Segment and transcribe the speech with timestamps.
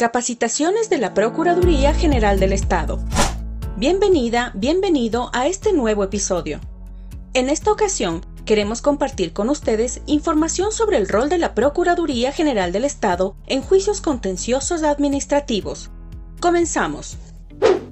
[0.00, 3.00] Capacitaciones de la Procuraduría General del Estado.
[3.76, 6.60] Bienvenida, bienvenido a este nuevo episodio.
[7.34, 12.70] En esta ocasión, queremos compartir con ustedes información sobre el rol de la Procuraduría General
[12.70, 15.90] del Estado en juicios contenciosos administrativos.
[16.38, 17.16] Comenzamos.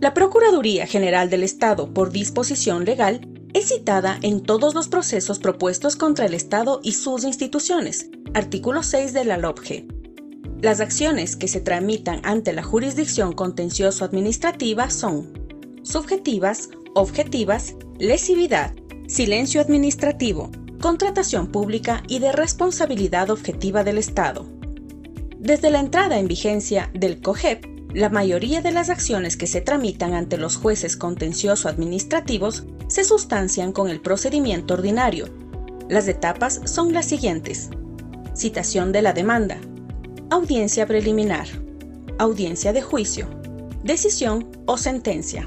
[0.00, 5.94] La Procuraduría General del Estado, por disposición legal, es citada en todos los procesos propuestos
[5.94, 10.01] contra el Estado y sus instituciones, artículo 6 de la LOPGE.
[10.62, 15.32] Las acciones que se tramitan ante la jurisdicción contencioso-administrativa son
[15.82, 18.72] subjetivas, objetivas, lesividad,
[19.08, 24.46] silencio administrativo, contratación pública y de responsabilidad objetiva del Estado.
[25.36, 30.14] Desde la entrada en vigencia del COGEP, la mayoría de las acciones que se tramitan
[30.14, 35.26] ante los jueces contencioso-administrativos se sustancian con el procedimiento ordinario.
[35.88, 37.70] Las etapas son las siguientes.
[38.32, 39.58] Citación de la demanda.
[40.32, 41.46] Audiencia preliminar.
[42.18, 43.28] Audiencia de juicio.
[43.84, 45.46] Decisión o sentencia.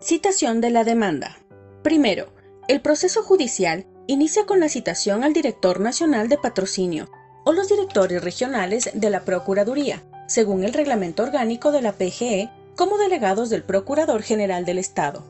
[0.00, 1.38] Citación de la demanda.
[1.84, 2.26] Primero,
[2.66, 7.08] el proceso judicial inicia con la citación al Director Nacional de Patrocinio
[7.44, 12.98] o los directores regionales de la Procuraduría, según el reglamento orgánico de la PGE, como
[12.98, 15.22] delegados del Procurador General del Estado.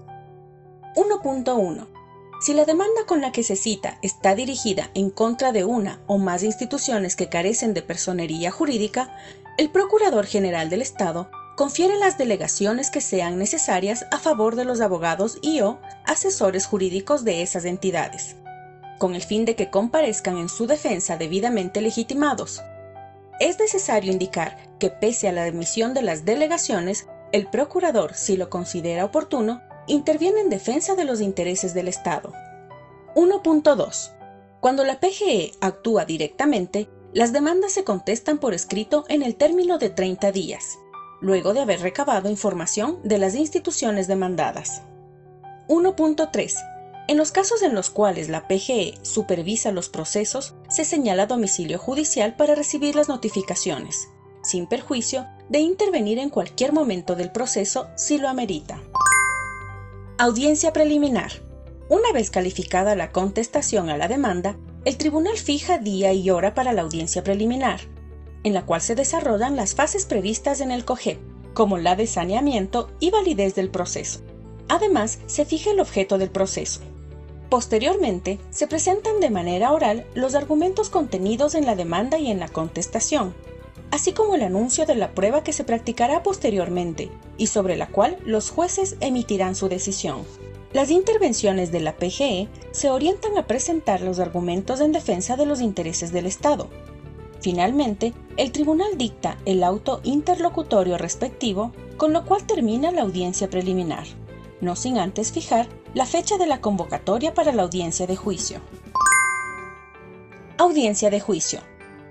[0.95, 1.96] 1.1.
[2.41, 6.19] Si la demanda con la que se cita está dirigida en contra de una o
[6.19, 9.17] más instituciones que carecen de personería jurídica,
[9.57, 14.83] el Procurador General del Estado confiere las delegaciones que sean necesarias a favor de los
[14.83, 18.37] abogados y o asesores jurídicos de esas entidades,
[18.99, 22.61] con el fin de que comparezcan en su defensa debidamente legitimados,
[23.39, 28.49] es necesario indicar que pese a la admisión de las delegaciones, el procurador, si lo
[28.49, 32.33] considera oportuno, interviene en defensa de los intereses del Estado.
[33.15, 34.13] 1.2.
[34.61, 39.91] Cuando la PGE actúa directamente, las demandas se contestan por escrito en el término de
[39.91, 40.79] 30 días,
[41.21, 44.83] luego de haber recabado información de las instituciones demandadas.
[45.69, 46.55] 1.3
[47.09, 52.35] en los casos en los cuales la PGE supervisa los procesos, se señala domicilio judicial
[52.35, 54.09] para recibir las notificaciones,
[54.43, 58.81] sin perjuicio de intervenir en cualquier momento del proceso si lo amerita.
[60.19, 61.31] Audiencia preliminar.
[61.91, 64.57] Una vez calificada la contestación a la demanda,
[64.87, 67.81] el tribunal fija día y hora para la audiencia preliminar,
[68.43, 71.19] en la cual se desarrollan las fases previstas en el COGEP,
[71.53, 74.21] como la de saneamiento y validez del proceso.
[74.69, 76.81] Además, se fija el objeto del proceso,
[77.51, 82.49] Posteriormente, se presentan de manera oral los argumentos contenidos en la demanda y en la
[82.49, 83.35] contestación,
[83.91, 88.19] así como el anuncio de la prueba que se practicará posteriormente y sobre la cual
[88.25, 90.23] los jueces emitirán su decisión.
[90.73, 95.61] Las intervenciones de la PGE se orientan a presentar los argumentos en defensa de los
[95.61, 96.69] intereses del Estado.
[97.41, 104.07] Finalmente, el tribunal dicta el auto interlocutorio respectivo, con lo cual termina la audiencia preliminar
[104.61, 108.61] no sin antes fijar la fecha de la convocatoria para la audiencia de juicio.
[110.59, 111.61] Audiencia de juicio.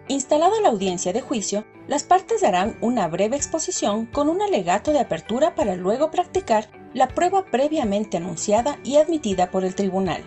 [0.08, 5.00] Instalada la audiencia de juicio, las partes darán una breve exposición con un alegato de
[5.00, 10.24] apertura para luego practicar la prueba previamente anunciada y admitida por el tribunal.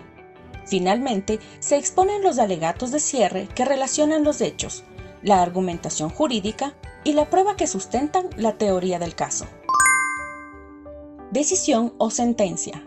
[0.65, 4.83] Finalmente, se exponen los alegatos de cierre que relacionan los hechos,
[5.23, 9.45] la argumentación jurídica y la prueba que sustentan la teoría del caso.
[11.31, 12.85] Decisión o sentencia.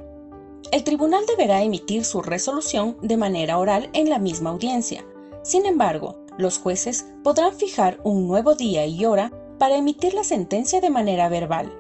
[0.70, 5.04] El tribunal deberá emitir su resolución de manera oral en la misma audiencia.
[5.42, 10.80] Sin embargo, los jueces podrán fijar un nuevo día y hora para emitir la sentencia
[10.80, 11.72] de manera verbal,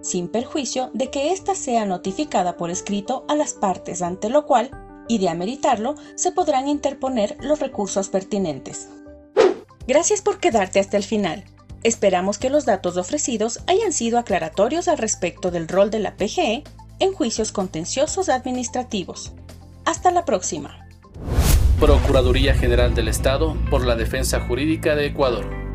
[0.00, 4.70] sin perjuicio de que ésta sea notificada por escrito a las partes, ante lo cual,
[5.08, 8.88] y de ameritarlo, se podrán interponer los recursos pertinentes.
[9.86, 11.44] Gracias por quedarte hasta el final.
[11.82, 16.64] Esperamos que los datos ofrecidos hayan sido aclaratorios al respecto del rol de la PGE
[16.98, 19.32] en juicios contenciosos administrativos.
[19.84, 20.85] Hasta la próxima.
[21.80, 25.65] Procuraduría General del Estado por la Defensa Jurídica de Ecuador.